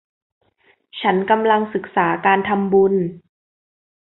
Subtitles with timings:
[1.01, 2.95] ฉันกำลังศีกษาการทำบุญ